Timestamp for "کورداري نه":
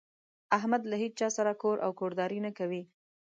1.99-2.51